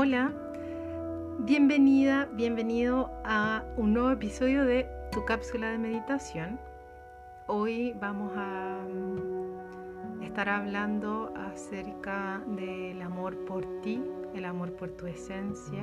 [0.00, 0.30] Hola,
[1.40, 6.60] bienvenida, bienvenido a un nuevo episodio de tu cápsula de meditación.
[7.48, 14.00] Hoy vamos a mm, estar hablando acerca del amor por ti,
[14.36, 15.82] el amor por tu esencia,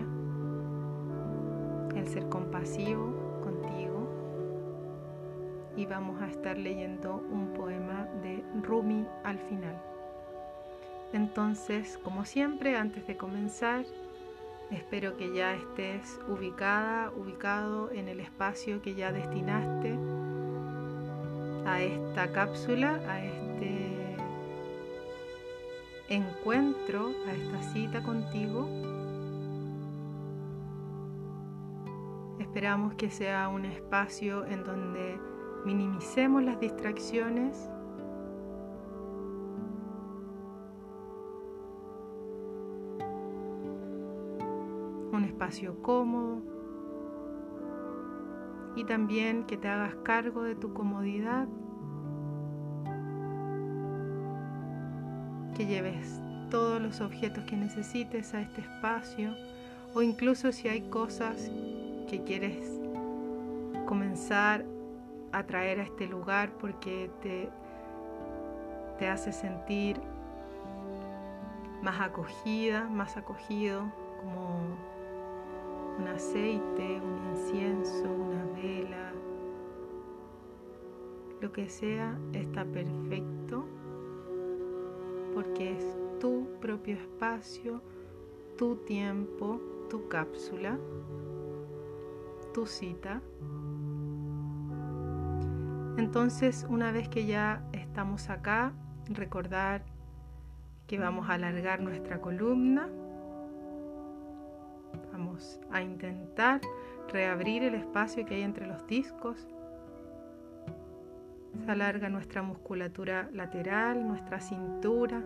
[1.94, 4.08] el ser compasivo contigo.
[5.76, 9.76] Y vamos a estar leyendo un poema de Rumi al final.
[11.12, 13.86] Entonces, como siempre, antes de comenzar,
[14.72, 19.98] espero que ya estés ubicada, ubicado en el espacio que ya destinaste
[21.66, 24.16] a esta cápsula, a este
[26.10, 28.70] encuentro, a esta cita contigo.
[32.40, 35.20] Esperamos que sea un espacio en donde
[35.66, 37.70] minimicemos las distracciones
[45.46, 46.42] espacio cómodo
[48.76, 51.48] y también que te hagas cargo de tu comodidad,
[55.56, 59.36] que lleves todos los objetos que necesites a este espacio
[59.94, 61.52] o incluso si hay cosas
[62.10, 62.82] que quieres
[63.86, 64.66] comenzar
[65.32, 67.50] a traer a este lugar porque te,
[68.98, 70.02] te hace sentir
[71.84, 73.84] más acogida, más acogido,
[75.98, 79.12] un aceite, un incienso, una vela,
[81.42, 83.66] lo que sea está perfecto
[85.34, 87.82] porque es tu propio espacio,
[88.58, 89.60] tu tiempo,
[89.90, 90.80] tu cápsula,
[92.54, 93.22] tu cita.
[95.98, 98.72] Entonces, una vez que ya estamos acá,
[99.10, 99.84] recordar
[100.88, 102.90] que vamos a alargar nuestra columna
[105.72, 106.62] a intentar
[107.12, 109.48] reabrir el espacio que hay entre los discos.
[111.64, 115.24] Se alarga nuestra musculatura lateral, nuestra cintura.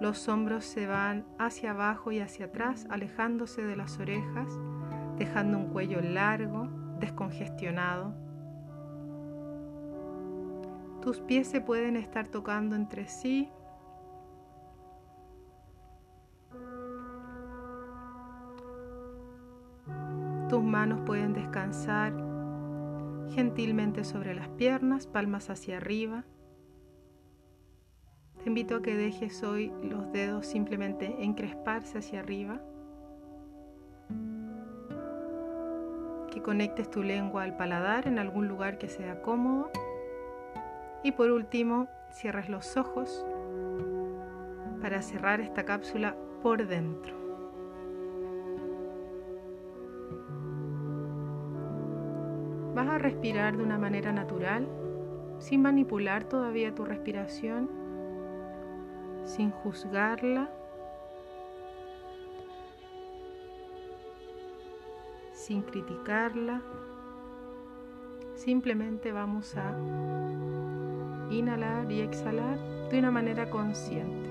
[0.00, 4.48] Los hombros se van hacia abajo y hacia atrás, alejándose de las orejas,
[5.18, 6.68] dejando un cuello largo,
[7.00, 8.14] descongestionado.
[11.02, 13.50] Tus pies se pueden estar tocando entre sí
[20.50, 22.12] Tus manos pueden descansar
[23.32, 26.24] gentilmente sobre las piernas, palmas hacia arriba.
[28.42, 32.60] Te invito a que dejes hoy los dedos simplemente encresparse hacia arriba.
[36.32, 39.70] Que conectes tu lengua al paladar en algún lugar que sea cómodo.
[41.04, 43.24] Y por último, cierres los ojos
[44.82, 47.29] para cerrar esta cápsula por dentro.
[52.80, 54.66] Vas a respirar de una manera natural,
[55.38, 57.68] sin manipular todavía tu respiración,
[59.26, 60.48] sin juzgarla,
[65.34, 66.62] sin criticarla.
[68.34, 69.76] Simplemente vamos a
[71.30, 72.58] inhalar y exhalar
[72.88, 74.29] de una manera consciente.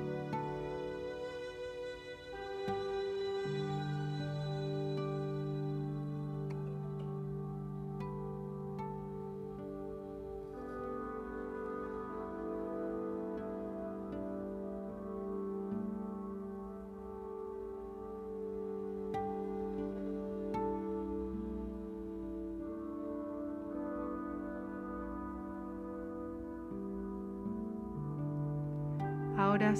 [29.60, 29.74] Ahora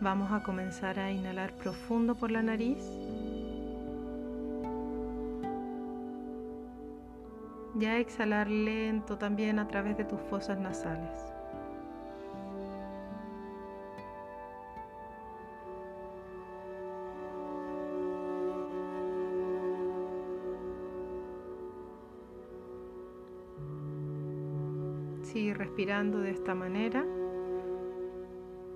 [0.00, 2.82] vamos a comenzar a inhalar profundo por la nariz.
[7.78, 11.12] Y a exhalar lento también a través de tus fosas nasales.
[25.34, 27.04] Sigue respirando de esta manera.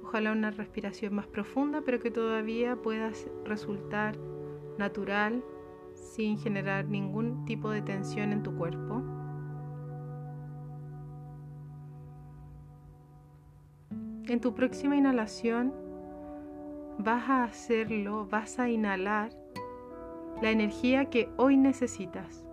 [0.02, 3.12] Ojalá una respiración más profunda, pero que todavía pueda
[3.44, 4.18] resultar
[4.76, 5.44] natural
[5.94, 9.04] sin generar ningún tipo de tensión en tu cuerpo.
[14.26, 15.72] En tu próxima inhalación
[16.98, 19.30] vas a hacerlo, vas a inhalar
[20.42, 22.47] la energía que hoy necesitas.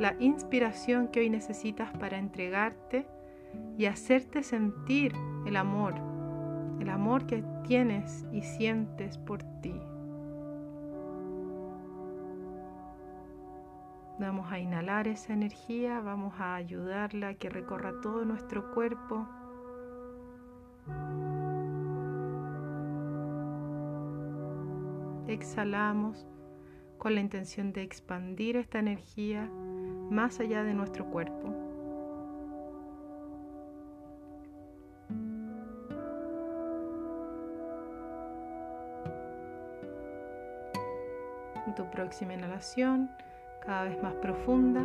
[0.00, 3.06] La inspiración que hoy necesitas para entregarte
[3.76, 5.12] y hacerte sentir
[5.44, 5.94] el amor,
[6.80, 9.74] el amor que tienes y sientes por ti.
[14.18, 19.28] Vamos a inhalar esa energía, vamos a ayudarla a que recorra todo nuestro cuerpo.
[25.28, 26.26] Exhalamos
[26.96, 29.50] con la intención de expandir esta energía
[30.10, 31.54] más allá de nuestro cuerpo.
[41.66, 43.08] En tu próxima inhalación,
[43.64, 44.84] cada vez más profunda,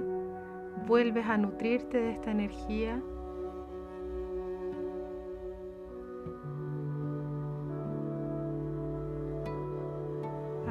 [0.85, 3.01] vuelves a nutrirte de esta energía.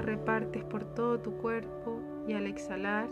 [0.01, 1.99] Repartes por todo tu cuerpo
[2.29, 3.09] y al exhalar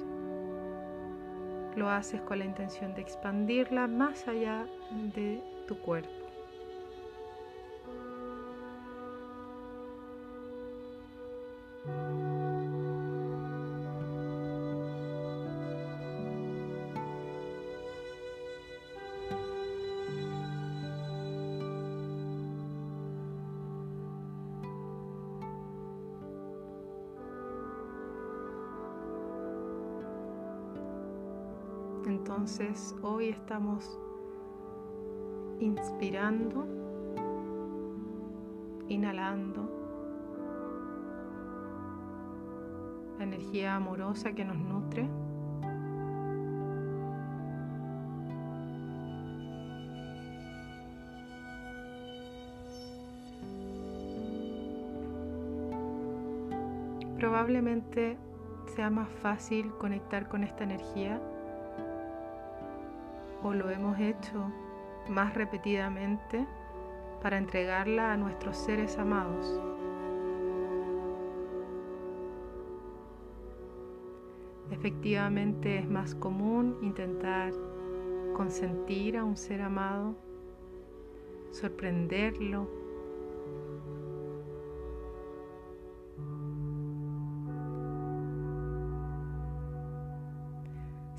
[1.77, 4.67] lo haces con la intención de expandirla más allá
[5.15, 6.11] de tu cuerpo.
[32.53, 33.99] Entonces hoy estamos
[35.59, 36.67] inspirando,
[38.89, 39.71] inhalando
[43.17, 45.09] la energía amorosa que nos nutre.
[57.17, 58.19] Probablemente
[58.77, 61.19] sea más fácil conectar con esta energía
[63.43, 64.51] o lo hemos hecho
[65.09, 66.47] más repetidamente
[67.23, 69.61] para entregarla a nuestros seres amados.
[74.71, 77.53] Efectivamente es más común intentar
[78.35, 80.17] consentir a un ser amado,
[81.51, 82.69] sorprenderlo,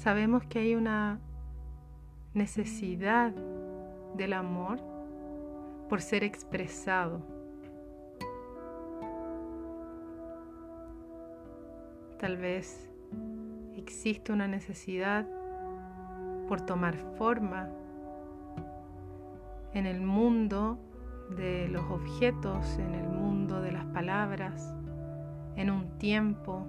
[0.03, 1.21] Sabemos que hay una
[2.33, 3.31] necesidad
[4.15, 4.79] del amor
[5.89, 7.21] por ser expresado.
[12.19, 12.89] Tal vez
[13.75, 15.27] existe una necesidad
[16.47, 17.69] por tomar forma
[19.73, 20.77] en el mundo
[21.35, 24.73] de los objetos, en el mundo de las palabras,
[25.55, 26.65] en un tiempo,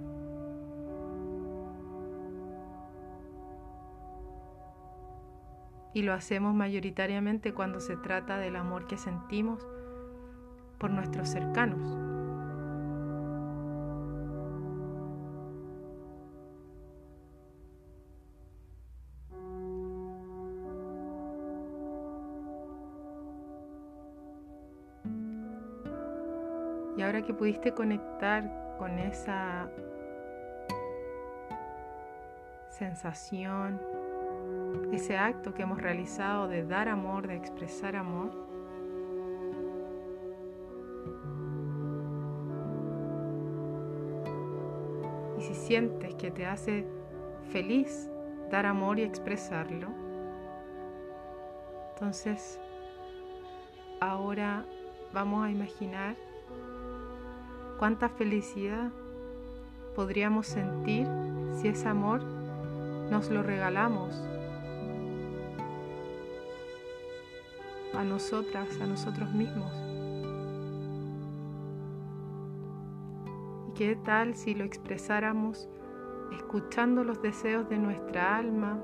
[5.95, 9.65] y lo hacemos mayoritariamente cuando se trata del amor que sentimos
[10.77, 11.79] por nuestros cercanos.
[26.97, 29.69] Y ahora que pudiste conectar con esa
[32.69, 33.79] sensación,
[34.95, 38.31] ese acto que hemos realizado de dar amor, de expresar amor,
[45.37, 46.87] y si sientes que te hace
[47.51, 48.09] feliz
[48.49, 49.89] dar amor y expresarlo,
[51.93, 52.59] entonces
[53.99, 54.65] ahora
[55.13, 56.15] vamos a imaginar
[57.79, 58.91] cuánta felicidad
[59.95, 61.07] podríamos sentir
[61.53, 62.23] si ese amor
[63.09, 64.21] nos lo regalamos
[67.97, 69.71] a nosotras, a nosotros mismos.
[73.69, 75.67] ¿Y qué tal si lo expresáramos
[76.33, 78.79] escuchando los deseos de nuestra alma?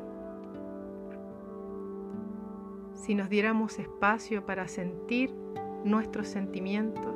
[2.94, 5.34] Si nos diéramos espacio para sentir
[5.84, 7.15] nuestros sentimientos.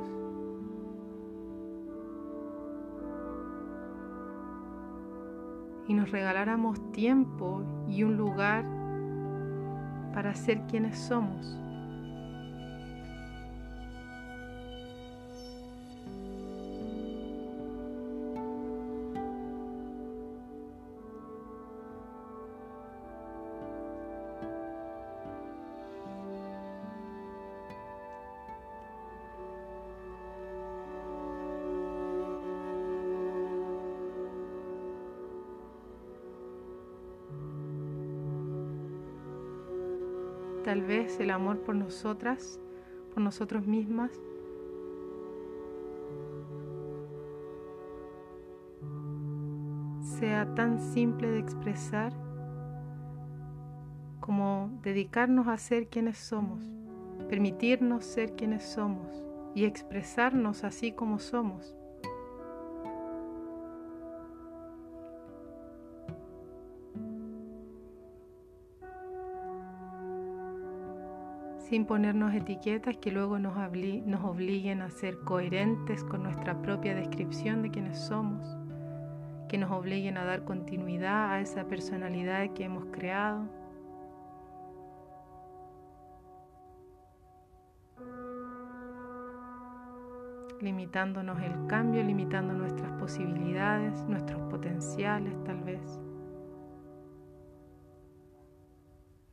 [5.88, 8.64] Y nos regaláramos tiempo y un lugar
[10.12, 11.65] para ser quienes somos.
[40.66, 42.58] Tal vez el amor por nosotras,
[43.14, 44.10] por nosotros mismas.
[50.18, 52.12] sea tan simple de expresar
[54.18, 56.64] como dedicarnos a ser quienes somos,
[57.28, 59.22] permitirnos ser quienes somos
[59.54, 61.76] y expresarnos así como somos.
[71.68, 73.54] Sin ponernos etiquetas que luego nos,
[74.06, 78.46] nos obliguen a ser coherentes con nuestra propia descripción de quienes somos,
[79.48, 83.44] que nos obliguen a dar continuidad a esa personalidad que hemos creado.
[90.58, 96.00] limitándonos el cambio, limitando nuestras posibilidades, nuestros potenciales tal vez.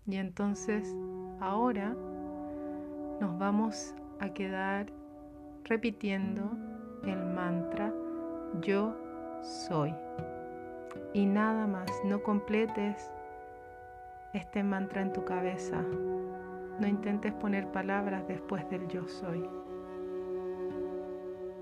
[0.05, 0.93] Y entonces
[1.39, 1.95] ahora
[3.23, 4.87] nos vamos a quedar
[5.63, 6.41] repitiendo
[7.05, 7.93] el mantra
[8.59, 8.93] yo
[9.41, 9.95] soy.
[11.13, 13.13] Y nada más, no completes
[14.33, 15.81] este mantra en tu cabeza.
[16.81, 19.49] No intentes poner palabras después del yo soy.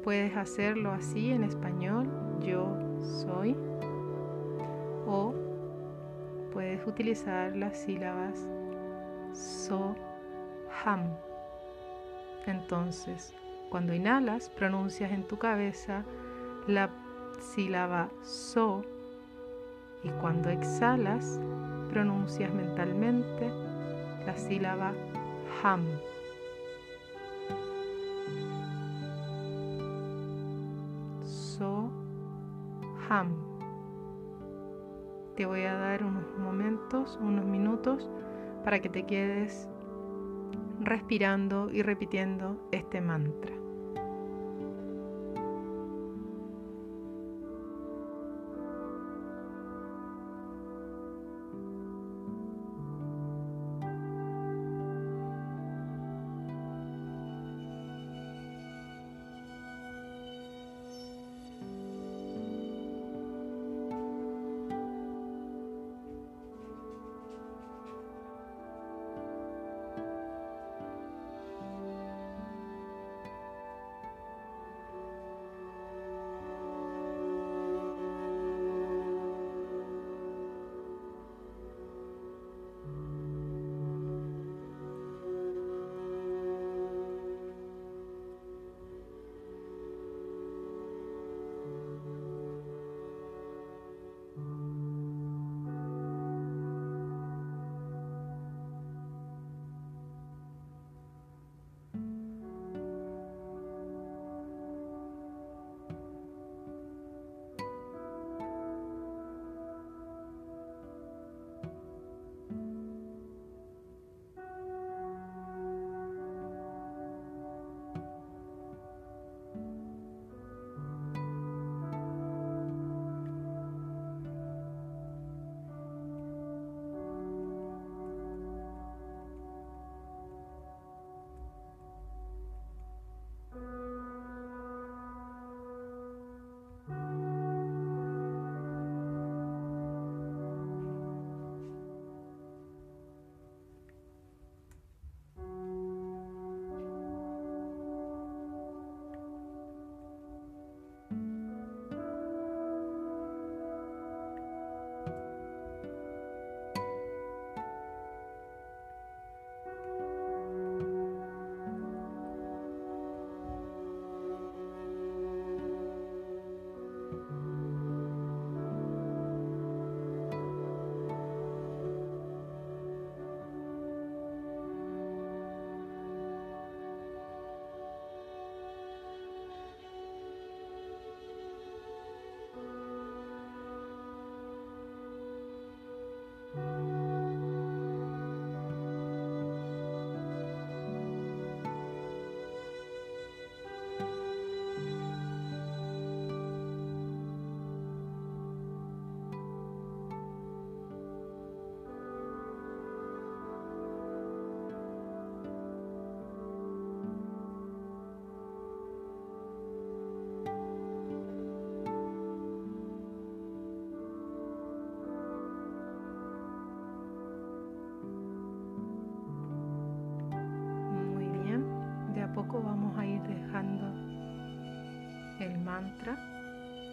[0.03, 2.75] Puedes hacerlo así en español, yo
[3.22, 3.56] soy,
[5.06, 5.36] o
[6.51, 8.50] puedes utilizar las sílabas
[9.34, 9.94] so,
[10.84, 11.03] ham.
[12.45, 13.33] Entonces,
[13.69, 16.03] cuando inhalas, pronuncias en tu cabeza
[16.67, 16.89] la
[17.39, 18.83] sílaba so
[20.03, 21.39] y cuando exhalas,
[21.89, 23.50] pronuncias mentalmente
[24.25, 24.93] la sílaba
[25.63, 25.86] ham.
[31.24, 31.91] So,
[33.10, 33.36] ham.
[35.36, 38.10] Te voy a dar unos momentos, unos minutos
[38.63, 39.69] para que te quedes
[40.85, 43.61] respirando y repitiendo este mantra.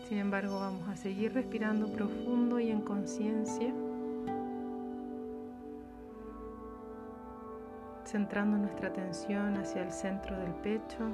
[0.08, 3.74] Sin embargo, vamos a seguir respirando profundo y en conciencia.
[8.06, 11.10] Centrando nuestra atención hacia el centro del pecho.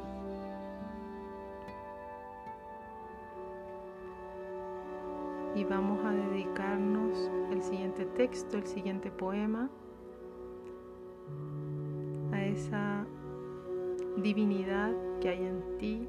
[5.56, 9.70] y vamos a dedicarnos el siguiente texto, el siguiente poema,
[12.32, 13.06] a esa
[14.16, 16.08] divinidad que hay en ti,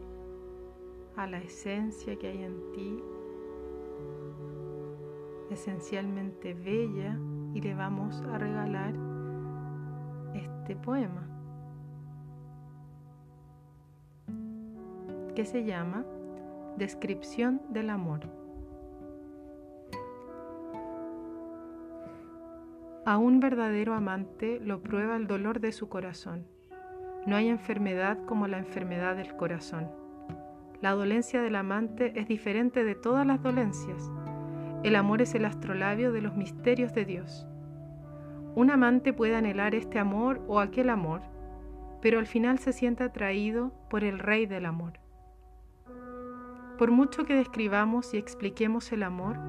[1.17, 3.03] a la esencia que hay en ti,
[5.49, 7.17] esencialmente bella,
[7.53, 8.93] y le vamos a regalar
[10.33, 11.25] este poema,
[15.35, 16.05] que se llama
[16.77, 18.21] Descripción del Amor.
[23.05, 26.47] A un verdadero amante lo prueba el dolor de su corazón.
[27.27, 30.04] No hay enfermedad como la enfermedad del corazón.
[30.85, 34.11] La dolencia del amante es diferente de todas las dolencias.
[34.83, 37.47] El amor es el astrolabio de los misterios de Dios.
[38.53, 41.21] Un amante puede anhelar este amor o aquel amor,
[42.03, 44.99] pero al final se siente atraído por el rey del amor.
[46.77, 49.39] Por mucho que describamos y expliquemos el amor,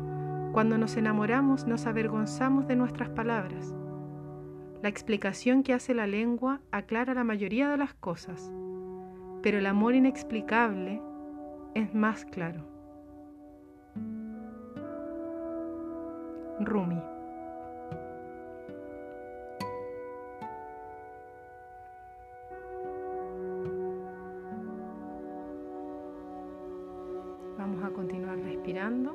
[0.54, 3.74] cuando nos enamoramos nos avergonzamos de nuestras palabras.
[4.82, 8.50] La explicación que hace la lengua aclara la mayoría de las cosas,
[9.42, 11.02] pero el amor inexplicable
[11.76, 12.62] es más claro.
[16.60, 17.02] Rumi
[27.58, 29.14] Vamos a continuar respirando.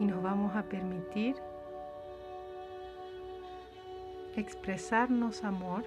[0.00, 1.36] y nos vamos a permitir
[4.40, 5.84] expresarnos amor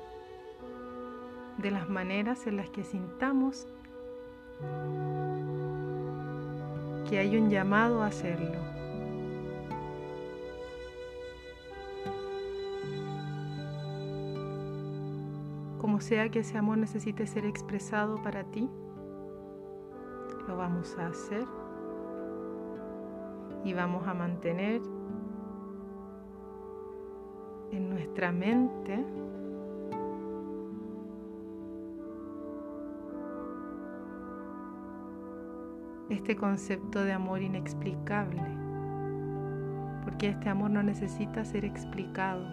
[1.58, 3.68] de las maneras en las que sintamos
[7.10, 8.60] que hay un llamado a hacerlo.
[15.80, 18.70] Como sea que ese amor necesite ser expresado para ti,
[20.48, 21.46] lo vamos a hacer
[23.64, 24.82] y vamos a mantener
[27.72, 29.04] en nuestra mente
[36.10, 38.42] este concepto de amor inexplicable,
[40.04, 42.46] porque este amor no necesita ser explicado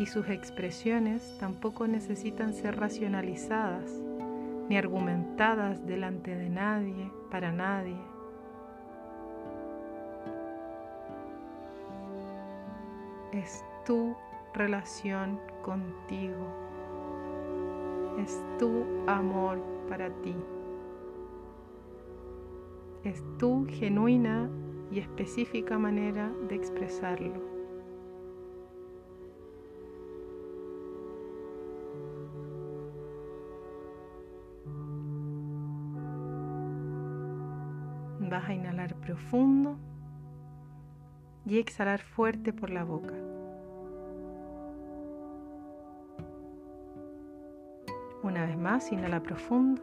[0.00, 3.92] y sus expresiones tampoco necesitan ser racionalizadas
[4.70, 7.98] ni argumentadas delante de nadie, para nadie.
[13.32, 14.16] Es tu
[14.54, 16.46] relación contigo,
[18.18, 20.34] es tu amor para ti,
[23.04, 24.50] es tu genuina
[24.90, 27.50] y específica manera de expresarlo.
[38.28, 39.76] Vas a inhalar profundo
[41.50, 43.12] y exhalar fuerte por la boca.
[48.22, 49.82] Una vez más, inhala profundo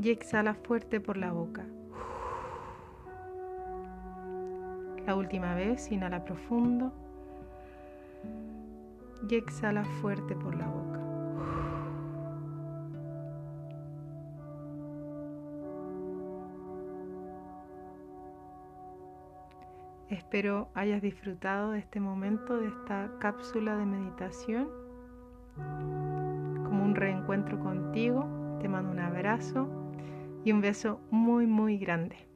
[0.00, 1.66] y exhala fuerte por la boca.
[5.06, 6.92] La última vez, inhala profundo
[9.28, 10.79] y exhala fuerte por la boca.
[20.30, 24.68] Espero hayas disfrutado de este momento, de esta cápsula de meditación,
[25.56, 28.28] como un reencuentro contigo.
[28.60, 29.66] Te mando un abrazo
[30.44, 32.29] y un beso muy, muy grande.